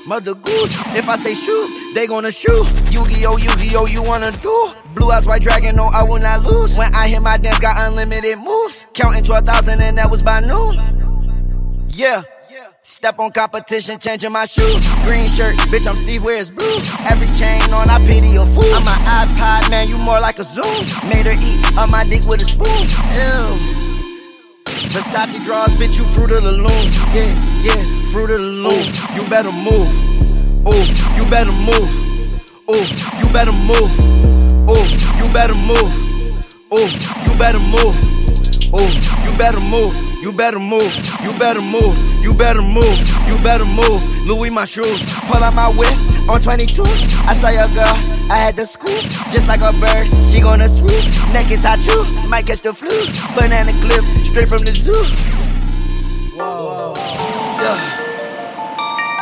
[0.07, 2.67] Mother goose, if I say shoot, they gonna shoot.
[2.91, 4.73] Yu-Gi-Oh, Yu-Gi-Oh, you wanna do?
[4.95, 6.77] Blue eyes, white dragon, no, I will not lose.
[6.77, 8.85] When I hit my dance, got unlimited moves.
[8.95, 11.87] Counting 12,000 and that was by noon.
[11.89, 12.23] Yeah.
[12.85, 14.85] Step on competition, changing my shoes.
[15.07, 16.69] Green shirt, bitch, I'm Steve, where's blue?
[17.07, 18.75] Every chain on, I pity a fool.
[18.75, 21.09] I'm an iPod, man, you more like a Zune.
[21.09, 22.89] Made her eat on my dick with a spoon.
[23.79, 23.82] Ew.
[24.93, 26.93] Versace draws, bitch, you fruit of the loom.
[27.17, 27.33] Yeah,
[27.65, 28.93] yeah, fruit of the loom.
[29.17, 29.89] You better move.
[30.69, 30.85] Ooh,
[31.17, 31.93] you better move.
[32.69, 32.85] Ooh,
[33.19, 33.93] you better move.
[34.69, 34.85] Ooh,
[35.17, 35.93] you better move.
[36.75, 36.89] Ooh,
[37.25, 37.97] you better move.
[38.75, 38.93] Ooh,
[39.25, 39.97] you better move.
[40.23, 40.95] You better move.
[41.23, 41.97] You better move.
[42.23, 42.99] You better move.
[43.27, 44.11] You better move.
[44.27, 45.11] Louis my shoes.
[45.27, 47.15] Pull out my whip on 22s.
[47.27, 47.97] I saw your girl.
[48.31, 49.01] I had to scoop.
[49.33, 50.13] Just like a bird.
[50.25, 51.05] She gonna swoop.
[51.33, 52.05] Neck is hot too.
[52.29, 52.91] Might catch the flu.
[53.35, 54.05] Banana clip.
[54.25, 55.03] Straight from the zoo.
[56.37, 56.95] Whoa.
[56.97, 57.79] Yeah.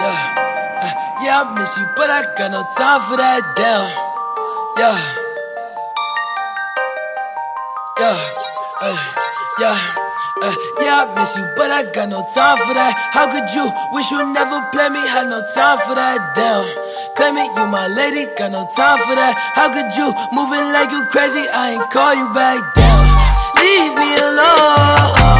[0.00, 0.36] Yeah.
[0.80, 3.84] Uh, yeah, I miss you, but I got no time for that damn.
[4.78, 4.96] Yeah.
[7.98, 8.16] Yeah.
[8.80, 8.96] Uh,
[9.60, 9.76] yeah.
[10.42, 12.96] Uh, yeah, I miss you, but I got no time for that.
[13.12, 15.00] How could you wish you never play me?
[15.00, 16.64] Had no time for that, damn.
[17.20, 19.36] Claiming you my lady, got no time for that.
[19.52, 21.44] How could you moving like you crazy?
[21.52, 23.60] I ain't call you back, damn.
[23.60, 25.39] Leave me alone.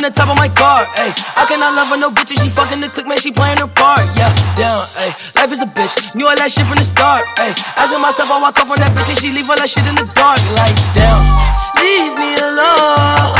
[0.00, 1.12] Dropping the top of my car, ayy.
[1.36, 3.66] I cannot love her, no bitch, and she fucking the click, man, she playing her
[3.66, 4.32] part, yeah.
[4.56, 5.12] Down, ayy.
[5.36, 7.52] Life is a bitch, knew all that shit from the start, ayy.
[7.76, 9.94] Asking myself, I walk off on that bitch, and she leave all that shit in
[9.94, 11.20] the dark, like, damn.
[11.76, 13.39] Leave me alone,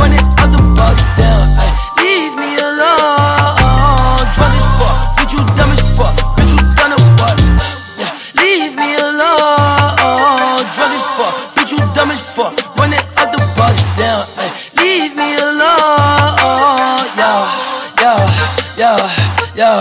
[19.71, 19.77] yeah.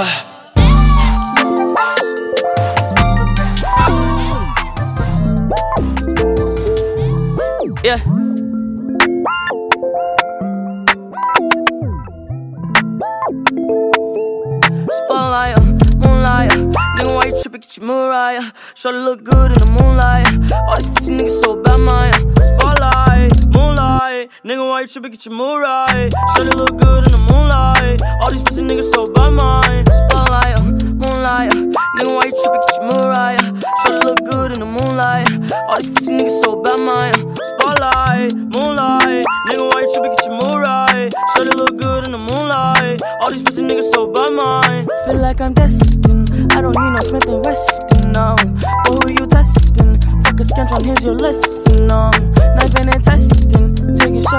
[14.92, 15.64] Spotlight, uh,
[15.98, 17.60] moonlight, uh, nigga, why you tripping?
[17.60, 18.52] Get your Mariah.
[18.74, 20.28] Shorty look good in the moonlight.
[20.52, 25.10] All these pussy niggas so bad, my uh, spotlight, moonlight, nigga, why you tripping?
[25.12, 26.08] Get your Mariah.
[26.34, 28.00] Shorty look good in the moonlight.
[28.22, 29.84] All these pussy niggas so bad, mine.
[30.00, 30.64] spotlight, uh,
[31.02, 31.60] moonlight, uh,
[31.96, 32.62] nigga, why you tripping?
[32.64, 33.44] Get your Mariah.
[33.82, 35.28] Shorty look good in the moonlight.
[35.68, 37.14] All these pussy niggas so bad, mine.
[37.50, 40.12] spotlight, moonlight, nigga, why you tripping?
[40.16, 41.10] Get your Mariah.
[41.34, 42.96] Shorty look good in the moonlight.
[43.22, 44.88] All these pussy niggas so bad, mine.
[45.04, 46.32] Feel like I'm destined.
[46.54, 48.36] I don't need no Smith and Wesson, no.
[48.84, 50.00] But who you testing?
[50.24, 52.10] Fuck a scantron, here's your lesson, no.
[52.56, 53.29] Knifing and testing.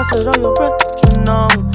[0.02, 0.78] Shots at all your brethren,
[1.14, 1.71] you know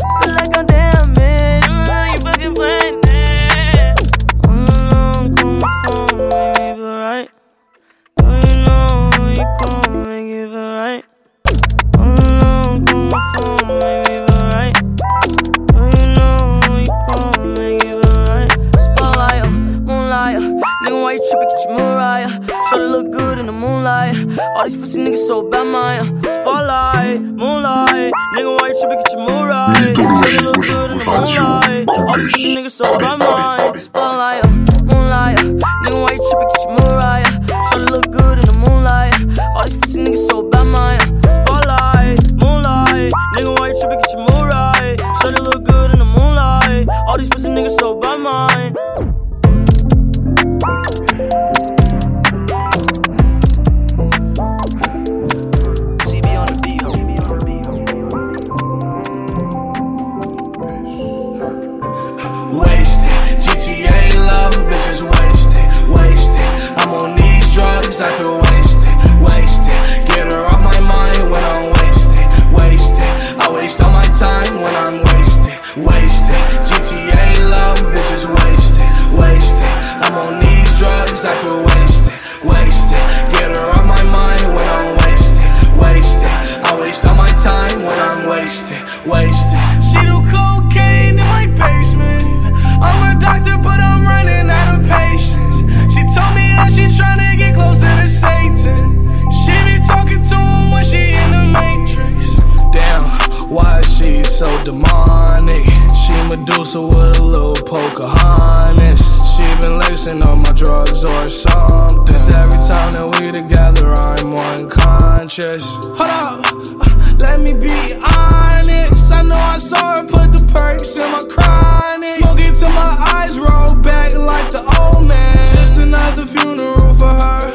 [115.37, 116.41] just hold up.
[116.41, 117.69] Uh, let me be
[118.01, 119.13] honest.
[119.13, 122.25] I know I saw her put the perks in my chronic.
[122.25, 125.37] Smoke it till my eyes roll back like the old man.
[125.53, 127.45] Just another funeral for her.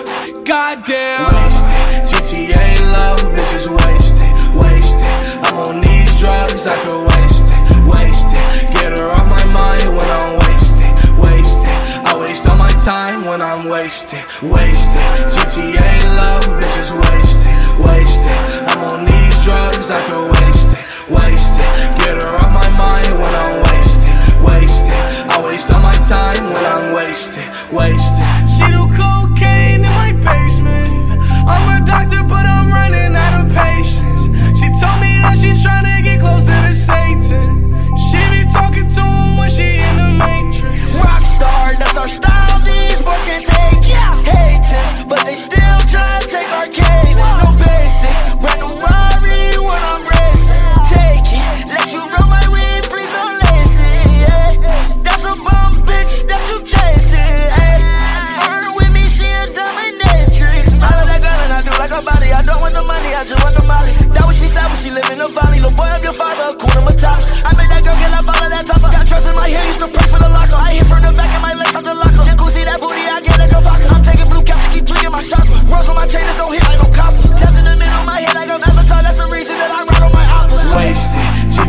[0.44, 1.26] Goddamn.
[1.26, 2.06] Wasted.
[2.06, 5.42] GTA love, bitches wasted, wasted.
[5.42, 8.78] I'm on these drugs, I feel wasted, wasted.
[8.78, 11.74] Get her off my mind when I'm wasted, wasted.
[12.06, 15.02] I waste all my time when I'm wasted, wasted.
[15.34, 15.81] GTA.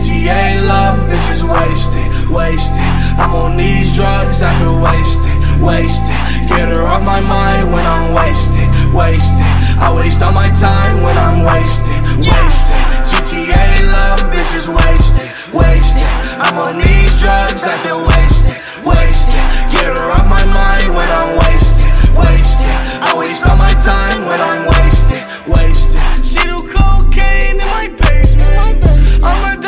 [0.04, 2.91] GTA love, bitches wasted, wasted.
[3.16, 5.32] I'm on these drugs, I feel wasted,
[5.64, 6.20] wasted.
[6.51, 9.47] Get her off my mind when I'm wasted, wasted.
[9.80, 12.84] I waste all my time when I'm wasted, wasted.
[13.08, 16.10] GTA love, bitches wasted, wasted.
[16.36, 19.39] I'm on these drugs, I feel wasted, wasted.
[19.72, 22.76] Get her off my mind when I'm wasted, wasted.
[23.08, 26.03] I waste all my time when I'm wasted, wasted.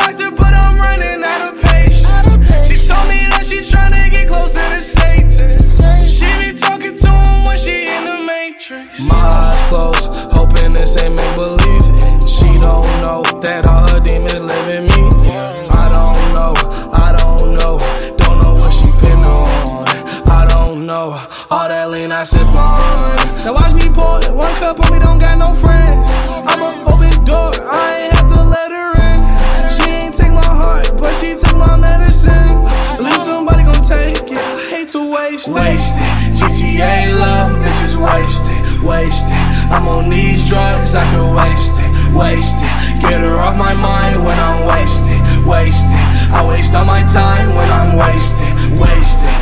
[0.05, 2.69] Doctor, but I'm running out of patience.
[2.69, 4.74] She told me that she's trying to get closer
[38.05, 39.41] wasted, wasted.
[39.73, 43.01] I'm on these drugs, I feel wasted, wasted.
[43.01, 46.03] Get her off my mind when I'm wasted, wasted.
[46.31, 49.34] I waste all my time when I'm wasted, wasted.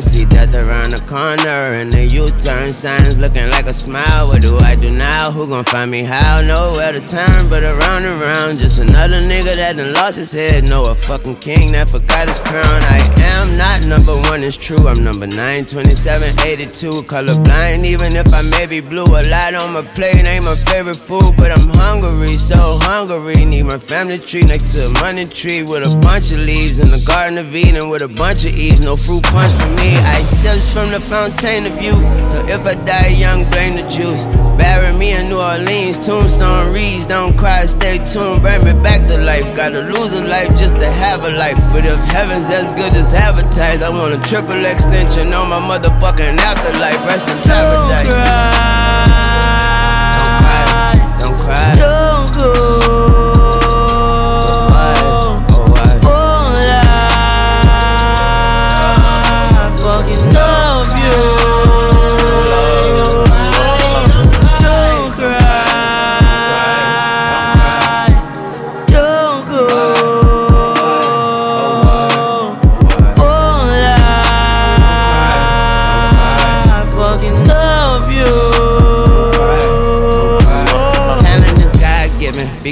[0.00, 0.37] Coming down?
[0.54, 1.74] Around the corner.
[1.78, 4.28] And the U-turn signs looking like a smile.
[4.28, 5.30] What do I do now?
[5.30, 6.40] Who gon' find me how?
[6.40, 8.58] Nowhere to turn, but around and around.
[8.58, 10.68] Just another nigga that done lost his head.
[10.68, 12.64] No, a fucking king that forgot his crown.
[12.64, 12.98] I
[13.38, 14.88] am not number one, it's true.
[14.88, 17.02] I'm number 9, 27, 82.
[17.02, 19.04] Colorblind, even if I may be blue.
[19.04, 23.44] A lot on my plate ain't my favorite food, but I'm hungry, so hungry.
[23.44, 26.90] Need my family tree next to a money tree with a bunch of leaves in
[26.90, 28.80] the Garden of Eden with a bunch of Eves.
[28.80, 29.96] No fruit punch for me.
[29.98, 32.04] I sips from the fountain of youth.
[32.30, 34.24] So if I die young, blame the juice.
[34.56, 37.06] Bury me in New Orleans, tombstone reads.
[37.06, 39.48] Don't cry, stay tuned, bring me back to life.
[39.56, 41.58] Gotta lose a life just to have a life.
[41.72, 46.38] But if heaven's as good as advertised, I want a triple extension on my motherfucking
[46.38, 47.00] afterlife.
[47.06, 48.77] Rest in paradise.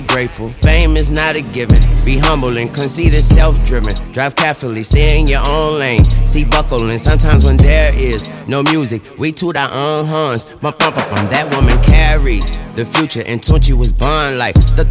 [0.00, 0.50] Be grateful.
[0.50, 1.95] Fame fame is not a given.
[2.06, 3.92] Be humble and conceited, self driven.
[4.12, 6.04] Drive carefully, stay in your own lane.
[6.24, 10.44] See buckling sometimes when there is no music, we toot our own horns.
[10.44, 11.26] Bum, bum, bum, bum.
[11.30, 12.44] That woman carried
[12.76, 14.54] the future, and Tunechi was born like.
[14.76, 14.88] Don't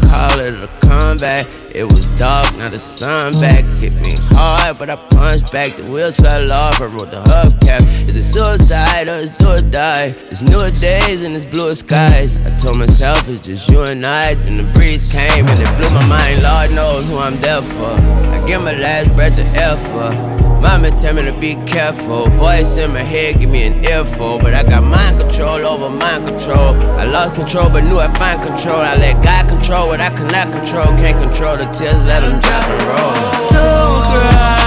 [0.00, 0.81] call it a
[1.12, 1.46] comeback.
[1.74, 3.64] It was dark, now the sun back.
[3.80, 5.76] Hit me hard, but I punched back.
[5.76, 8.08] The wheels fell off, I wrote the hubcap.
[8.08, 10.14] Is it suicide or is do or die?
[10.30, 12.36] It's new days and it's blue skies.
[12.36, 14.32] I told myself it's just you and I.
[14.48, 16.42] And the breeze came and it blew my mind.
[16.42, 17.92] Lord knows who I'm there for.
[18.34, 19.44] I give my last breath to
[19.92, 20.51] for.
[20.62, 22.28] Mama tell me to be careful.
[22.38, 24.38] Voice in my head give me an earful.
[24.38, 26.76] But I got mind control over mind control.
[27.00, 28.76] I lost control but knew I find control.
[28.76, 30.86] I let God control what I cannot control.
[31.02, 33.12] Can't control the tears, let them drop and roll.
[33.50, 34.62] Don't cry.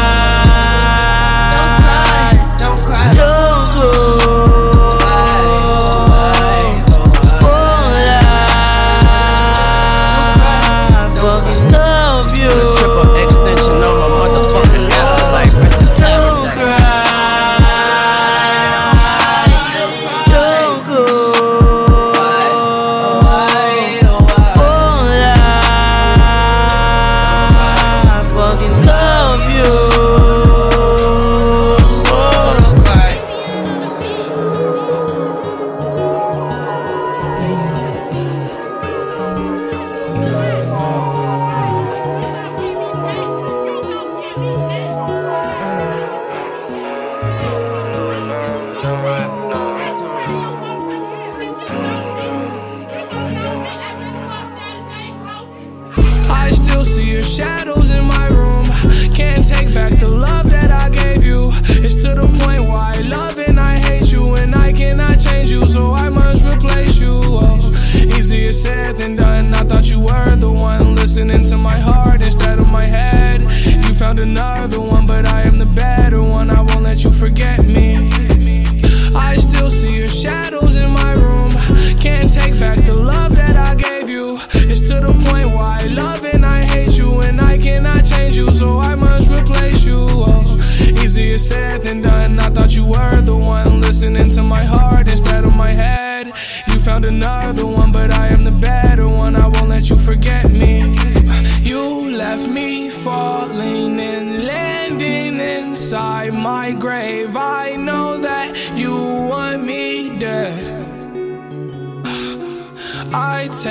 [2.59, 3.13] Don't cry.
[3.13, 4.34] Don't go.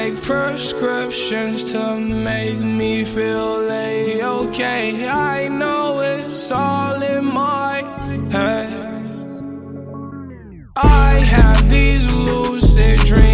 [0.05, 5.09] Take prescriptions to make me feel a-okay.
[5.09, 7.76] I know it's all in my
[8.30, 8.68] head.
[10.76, 13.34] I have these lucid dreams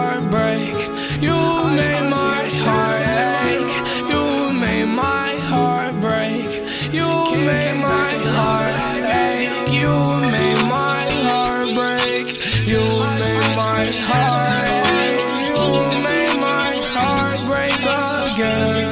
[9.71, 9.87] You
[10.19, 12.27] made my heart break.
[12.67, 12.81] You
[13.21, 14.67] made my heart
[14.99, 15.23] ache.
[15.47, 15.63] You
[16.03, 17.79] made my heart break
[18.27, 18.91] again.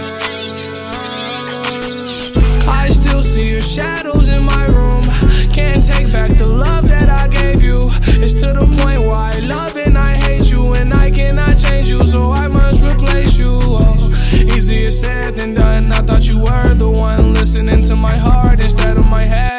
[2.70, 5.04] I still see your shadows in my room.
[5.52, 7.90] Can't take back the love that I gave you.
[8.24, 11.90] It's to the point where I love and I hate you, and I cannot change
[11.90, 13.60] you, so I must replace you.
[13.62, 14.12] Oh,
[14.56, 15.92] easier said than done.
[15.92, 19.59] I thought you were the one listening to my heart instead of my head.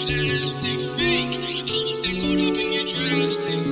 [0.00, 1.34] Plastic fake.
[1.38, 3.69] I was tangled up in your drastic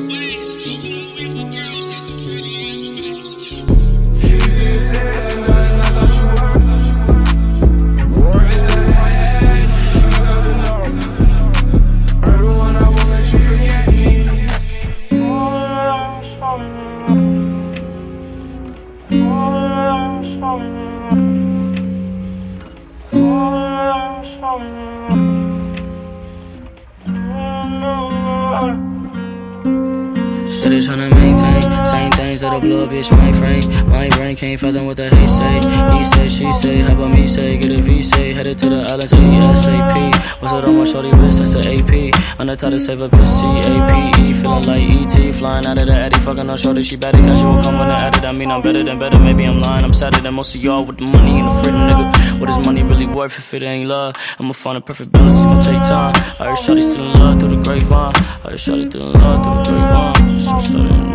[32.69, 33.89] A bitch mind frame.
[33.89, 35.55] My brain can't fathom what the hate say.
[35.97, 37.57] He say, she say, how about me say?
[37.57, 40.43] Get a V say, headed to the islands ASAP.
[40.43, 41.39] What's it on my shorty wrist?
[41.39, 42.39] That's an AP.
[42.39, 44.33] On the to save a bitch, C-A-P-E.
[44.35, 45.33] Feeling like E.T.
[45.33, 46.19] Flying out of the Eddie.
[46.19, 47.61] Fucking on shorty, she better casual.
[47.63, 48.25] Come when I added.
[48.27, 49.19] I mean, I'm better than better.
[49.19, 49.85] Maybe I'm lying.
[49.85, 52.39] I'm sadder than most of y'all with the money and the freedom, nigga.
[52.39, 54.15] What is money really worth if it ain't love?
[54.39, 55.37] I'ma find a perfect balance.
[55.37, 56.15] It's gonna take time.
[56.39, 58.13] I heard shorty still in love through the grapevine.
[58.15, 60.39] I heard shorty still in love through the grapevine.
[60.39, 61.08] So shorty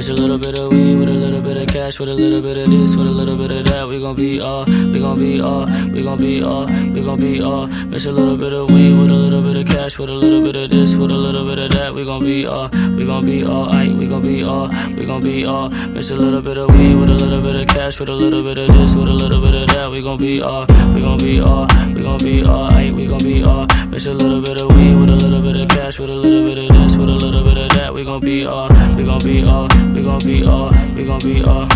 [0.00, 2.40] Mix a little bit of weed with a little bit of cash, with a little
[2.40, 3.86] bit of this, with a little bit of that.
[3.86, 7.42] We gon' be all, we gon' be all, we gon' be all, we gon' be
[7.42, 7.66] all.
[7.66, 10.40] Mix a little bit of weed with a little bit of cash, with a little
[10.40, 11.92] bit of this, with a little bit of that.
[11.92, 15.22] We gon' be all, we gon' be all, aight, we gon' be all, we gon'
[15.22, 15.68] be all.
[15.68, 18.42] Mix a little bit of weed with a little bit of cash, with a little
[18.42, 19.90] bit of this, with a little bit of that.
[19.90, 21.66] We gon' be all, we gon' be all,
[22.00, 23.66] we gon' be all, we gon' be all.
[23.88, 26.48] Mix a little bit of weed with a little bit of cash, with a little
[26.48, 27.92] bit of this, with a little bit of that.
[27.92, 31.44] We gon' be all, we gon' be all, we gon' be all, we gon' be
[31.44, 31.68] all.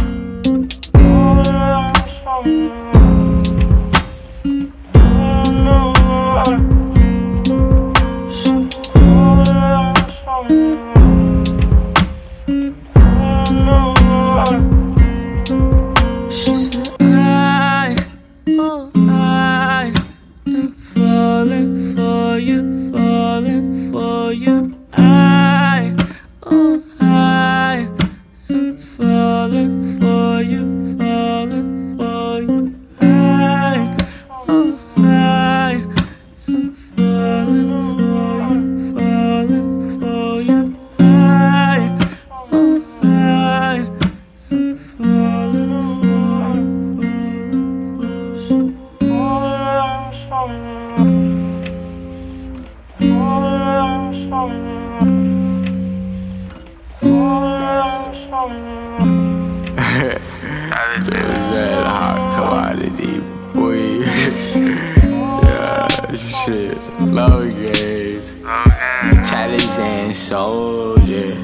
[58.44, 60.16] There's
[61.54, 63.20] that hot commodity,
[63.54, 64.00] boy.
[65.48, 66.76] yeah, shit.
[67.00, 68.20] Low game.
[69.24, 71.40] Talizan soldier.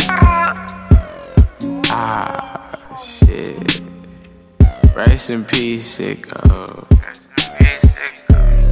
[1.88, 3.80] Ah, shit.
[4.94, 6.86] Rest in peace, sicko.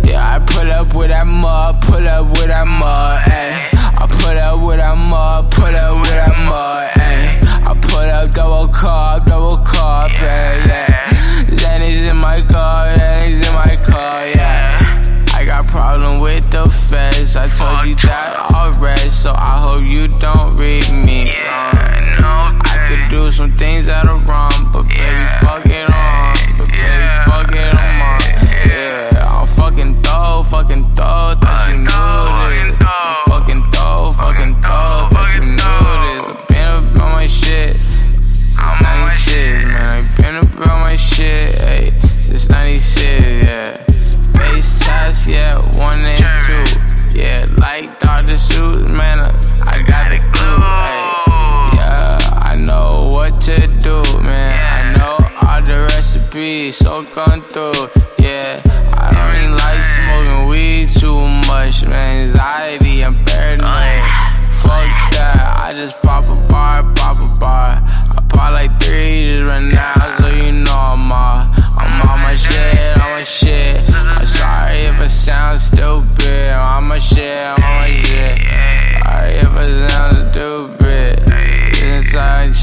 [0.05, 3.55] Yeah, I pull up with that mud, pull up with that mud, ayy.
[4.01, 6.98] I pull up with that mud, pull up with that mud,
[8.79, 11.11] cup, double cup, yeah, yeah.
[11.51, 15.03] Xanny's in my car, Xanny's in my car, yeah.
[15.35, 20.07] I got problem with the feds, I told you that already, so I hope you
[20.21, 21.75] don't read me wrong.
[22.23, 22.63] Uh.
[22.71, 24.18] I could do some things that are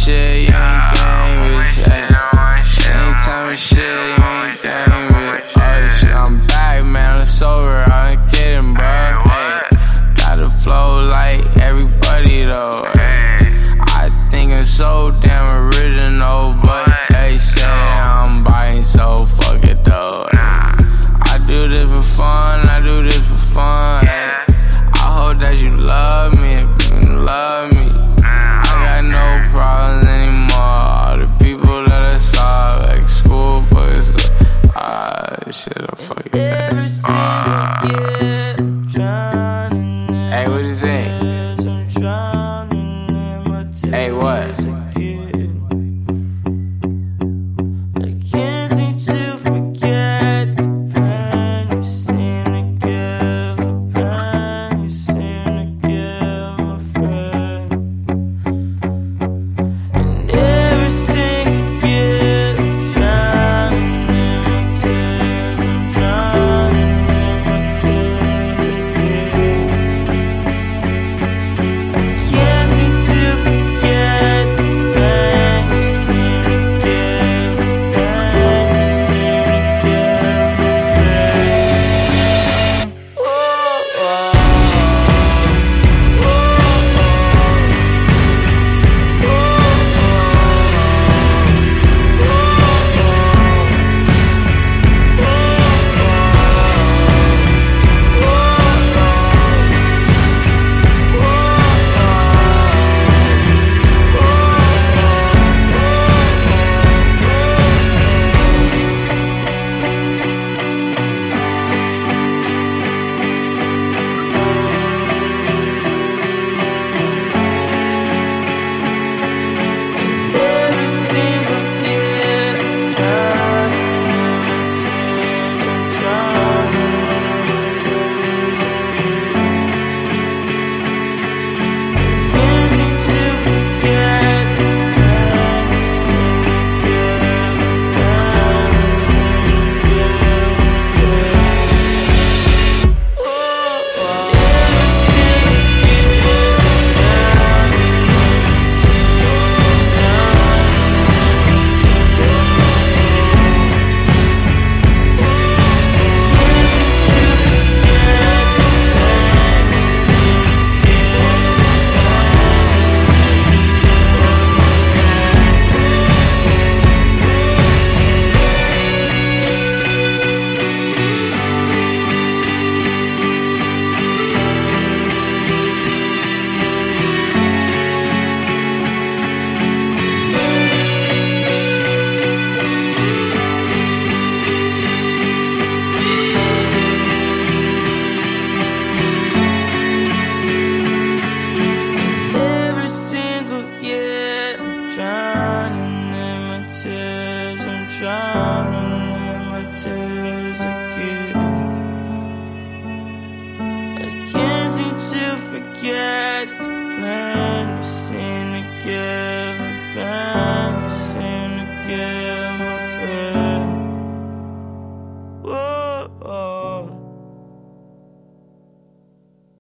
[0.06, 1.88] shit, you ain't gang with shit.
[1.88, 4.05] Anytime with shit,